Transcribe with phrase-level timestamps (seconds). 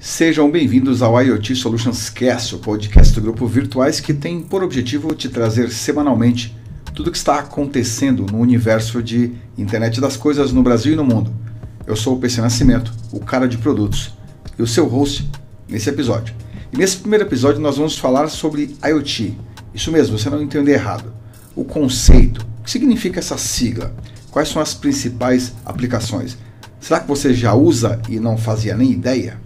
[0.00, 5.12] Sejam bem-vindos ao IoT Solutions Cast, o podcast do grupo Virtuais que tem por objetivo
[5.12, 6.56] te trazer semanalmente
[6.94, 11.04] tudo o que está acontecendo no universo de internet das coisas no Brasil e no
[11.04, 11.34] mundo.
[11.84, 14.16] Eu sou o PC Nascimento, o cara de produtos,
[14.56, 15.28] e o seu host
[15.68, 16.32] nesse episódio.
[16.72, 19.36] E nesse primeiro episódio nós vamos falar sobre IoT.
[19.74, 21.12] Isso mesmo, você não entendeu errado.
[21.56, 23.92] O conceito, o que significa essa sigla?
[24.30, 26.38] Quais são as principais aplicações?
[26.80, 29.40] Será que você já usa e não fazia nem ideia?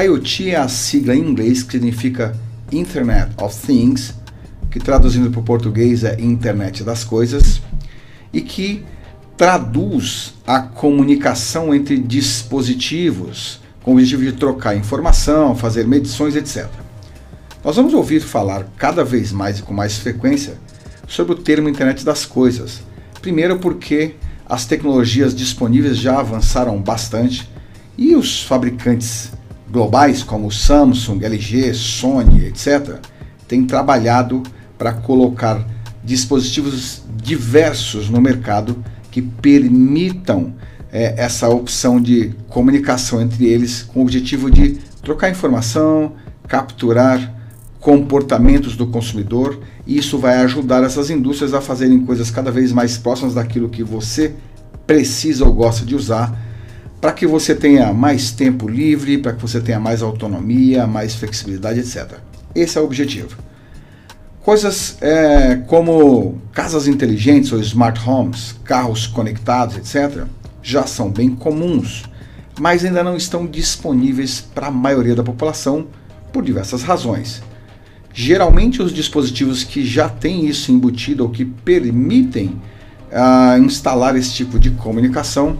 [0.00, 2.36] IoT é a sigla em inglês que significa
[2.70, 4.14] Internet of Things,
[4.70, 7.60] que traduzindo para o português é Internet das Coisas,
[8.32, 8.84] e que
[9.36, 16.68] traduz a comunicação entre dispositivos com o objetivo de trocar informação, fazer medições, etc.
[17.64, 20.54] Nós vamos ouvir falar cada vez mais e com mais frequência
[21.08, 22.82] sobre o termo Internet das Coisas.
[23.20, 24.14] Primeiro, porque
[24.46, 27.50] as tecnologias disponíveis já avançaram bastante
[27.96, 29.32] e os fabricantes
[29.70, 32.96] globais como Samsung, LG, Sony, etc.,
[33.46, 34.42] têm trabalhado
[34.76, 35.66] para colocar
[36.02, 40.54] dispositivos diversos no mercado que permitam
[40.92, 46.12] é, essa opção de comunicação entre eles com o objetivo de trocar informação,
[46.46, 47.34] capturar
[47.80, 52.98] comportamentos do consumidor e isso vai ajudar essas indústrias a fazerem coisas cada vez mais
[52.98, 54.34] próximas daquilo que você
[54.86, 56.47] precisa ou gosta de usar
[57.00, 61.80] para que você tenha mais tempo livre, para que você tenha mais autonomia, mais flexibilidade,
[61.80, 62.18] etc.
[62.54, 63.36] Esse é o objetivo.
[64.42, 70.24] Coisas é, como casas inteligentes ou smart homes, carros conectados, etc.,
[70.62, 72.04] já são bem comuns,
[72.58, 75.86] mas ainda não estão disponíveis para a maioria da população
[76.32, 77.42] por diversas razões.
[78.12, 82.60] Geralmente, os dispositivos que já têm isso embutido ou que permitem
[83.12, 85.58] uh, instalar esse tipo de comunicação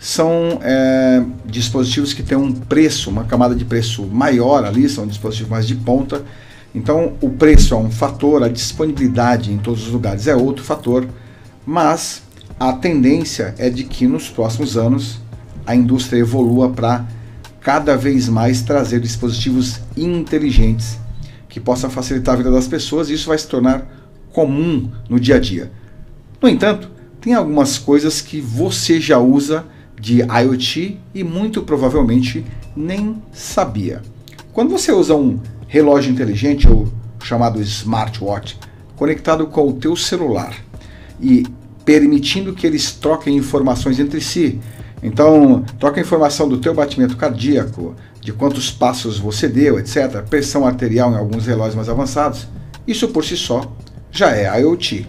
[0.00, 5.50] são é, dispositivos que têm um preço, uma camada de preço maior ali, são dispositivos
[5.50, 6.24] mais de ponta.
[6.74, 11.06] Então, o preço é um fator, a disponibilidade em todos os lugares é outro fator,
[11.66, 12.22] mas
[12.58, 15.20] a tendência é de que nos próximos anos
[15.66, 17.04] a indústria evolua para
[17.60, 20.98] cada vez mais trazer dispositivos inteligentes
[21.46, 23.86] que possam facilitar a vida das pessoas e isso vai se tornar
[24.32, 25.70] comum no dia a dia.
[26.40, 26.90] No entanto,
[27.20, 29.66] tem algumas coisas que você já usa
[30.00, 32.44] de IoT e muito provavelmente
[32.74, 34.02] nem sabia.
[34.52, 35.38] Quando você usa um
[35.68, 36.88] relógio inteligente ou
[37.22, 38.58] chamado smartwatch
[38.96, 40.54] conectado com o teu celular
[41.20, 41.46] e
[41.84, 44.58] permitindo que eles troquem informações entre si,
[45.02, 51.12] então troca informação do teu batimento cardíaco, de quantos passos você deu, etc., pressão arterial
[51.12, 52.46] em alguns relógios mais avançados,
[52.86, 53.72] isso por si só
[54.10, 55.06] já é IoT.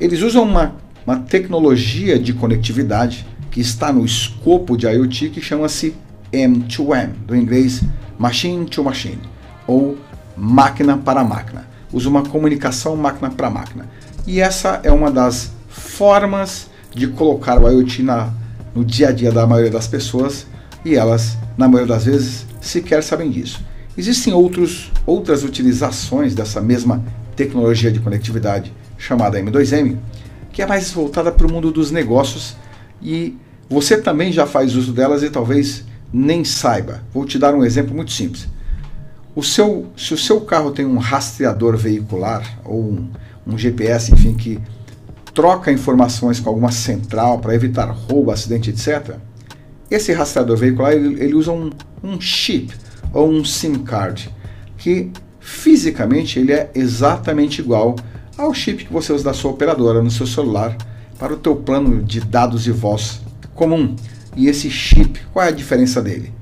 [0.00, 0.76] Eles usam uma,
[1.06, 3.26] uma tecnologia de conectividade
[3.58, 5.92] que está no escopo de IoT que chama-se
[6.32, 7.82] M2M, do inglês
[8.16, 9.18] Machine to Machine,
[9.66, 9.98] ou
[10.36, 11.66] máquina para máquina.
[11.92, 13.88] Usa uma comunicação máquina para máquina.
[14.24, 18.32] E essa é uma das formas de colocar o IoT na,
[18.76, 20.46] no dia a dia da maioria das pessoas
[20.84, 23.60] e elas, na maioria das vezes, sequer sabem disso.
[23.96, 27.02] Existem outros, outras utilizações dessa mesma
[27.34, 29.96] tecnologia de conectividade chamada M2M,
[30.52, 32.56] que é mais voltada para o mundo dos negócios
[33.02, 33.36] e
[33.68, 37.02] você também já faz uso delas e talvez nem saiba.
[37.12, 38.48] Vou te dar um exemplo muito simples.
[39.36, 43.08] O seu, se o seu carro tem um rastreador veicular ou um,
[43.46, 44.58] um GPS, enfim, que
[45.34, 49.16] troca informações com alguma central para evitar roubo, acidente, etc.,
[49.90, 51.70] esse rastreador veicular ele, ele usa um,
[52.02, 52.74] um chip
[53.12, 54.28] ou um SIM card
[54.76, 57.96] que fisicamente ele é exatamente igual
[58.36, 60.76] ao chip que você usa da sua operadora no seu celular
[61.18, 63.20] para o teu plano de dados e voz
[63.58, 63.96] comum.
[64.36, 66.32] E esse chip, qual é a diferença dele?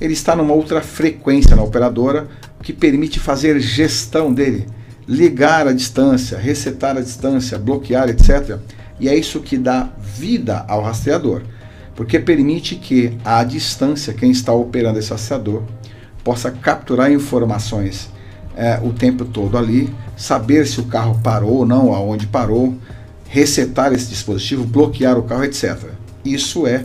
[0.00, 2.26] Ele está numa outra frequência na operadora
[2.60, 4.66] que permite fazer gestão dele,
[5.06, 8.58] ligar à distância, resetar à distância, bloquear, etc.
[8.98, 11.42] E é isso que dá vida ao rastreador,
[11.94, 15.62] porque permite que à distância quem está operando esse rastreador
[16.24, 18.08] possa capturar informações
[18.56, 22.74] é, o tempo todo ali, saber se o carro parou ou não, aonde parou,
[23.28, 25.94] resetar esse dispositivo, bloquear o carro, etc.
[26.24, 26.84] Isso é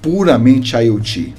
[0.00, 1.34] puramente IoT.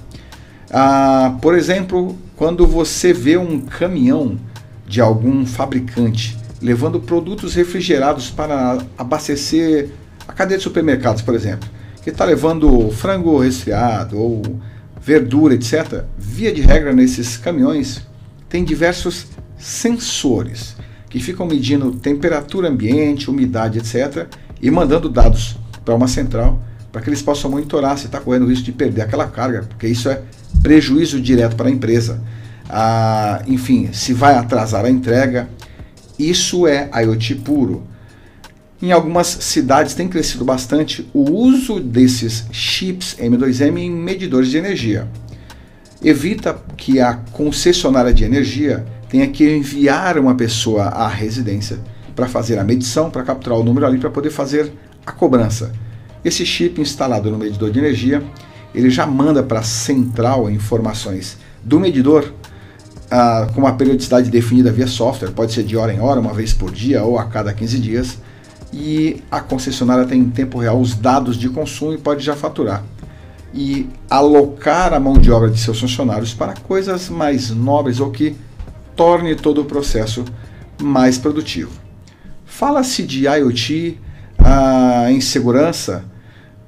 [0.70, 4.38] Ah, por exemplo, quando você vê um caminhão
[4.88, 9.90] de algum fabricante levando produtos refrigerados para abastecer
[10.28, 11.68] a cadeia de supermercados, por exemplo,
[12.04, 14.42] que está levando frango resfriado ou
[15.02, 18.06] verdura, etc., via de regra nesses caminhões
[18.48, 19.28] tem diversos
[19.58, 20.76] sensores
[21.10, 24.28] que ficam medindo temperatura ambiente, umidade, etc.,
[24.62, 26.62] e mandando dados para uma central
[26.92, 30.10] para que eles possam monitorar se está correndo risco de perder aquela carga, porque isso
[30.10, 30.22] é
[30.62, 32.22] prejuízo direto para a empresa.
[32.70, 35.50] Ah, enfim, se vai atrasar a entrega,
[36.20, 37.84] isso é IoT puro.
[38.82, 45.08] Em algumas cidades tem crescido bastante o uso desses chips M2M em medidores de energia.
[46.04, 51.80] Evita que a concessionária de energia tenha que enviar uma pessoa à residência
[52.16, 54.72] para fazer a medição, para capturar o número ali, para poder fazer
[55.06, 55.72] a cobrança.
[56.24, 58.24] Esse chip instalado no medidor de energia,
[58.74, 62.34] ele já manda para a central informações do medidor
[63.10, 66.54] ah, com uma periodicidade definida via software, pode ser de hora em hora, uma vez
[66.54, 68.18] por dia ou a cada 15 dias
[68.74, 72.84] e a concessionária tem em tempo real os dados de consumo e pode já faturar.
[73.54, 78.36] E alocar a mão de obra de seus funcionários para coisas mais nobres ou que
[78.96, 80.24] torne todo o processo
[80.82, 81.72] mais produtivo.
[82.46, 84.00] Fala-se de IoT
[84.44, 86.04] ah, em segurança,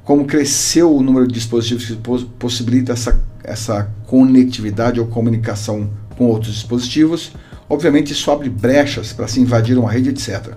[0.03, 1.95] como cresceu o número de dispositivos que
[2.37, 7.31] possibilita essa, essa conectividade ou comunicação com outros dispositivos.
[7.69, 10.53] Obviamente, isso abre brechas para se invadir uma rede, etc.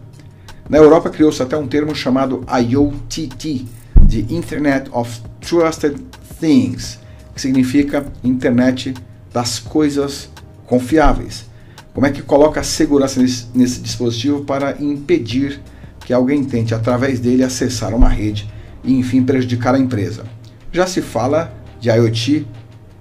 [0.69, 3.67] Na Europa criou-se até um termo chamado IoTT,
[4.07, 5.97] de Internet of Trusted
[6.41, 6.99] Things,
[7.35, 8.95] que significa Internet
[9.33, 10.29] das coisas
[10.67, 11.47] confiáveis.
[11.93, 15.61] Como é que coloca a segurança nesse, nesse dispositivo para impedir
[16.07, 18.49] que alguém tente, através dele, acessar uma rede
[18.85, 20.25] e, enfim, prejudicar a empresa?
[20.71, 22.47] Já se fala de IoT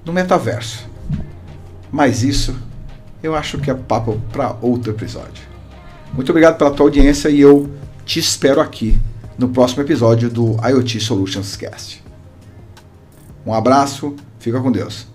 [0.04, 0.90] no metaverso.
[1.92, 2.56] Mas isso
[3.22, 5.44] eu acho que é papo para outro episódio.
[6.14, 7.70] Muito obrigado pela tua audiência e eu
[8.04, 9.00] te espero aqui
[9.38, 12.04] no próximo episódio do IoT Solutions Cast.
[13.46, 15.15] Um abraço, fica com Deus.